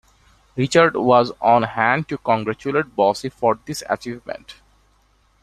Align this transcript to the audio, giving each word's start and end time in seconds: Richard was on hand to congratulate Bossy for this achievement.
Richard 0.55 0.95
was 0.95 1.29
on 1.39 1.61
hand 1.61 2.09
to 2.09 2.17
congratulate 2.17 2.95
Bossy 2.95 3.29
for 3.29 3.59
this 3.67 3.83
achievement. 3.87 4.55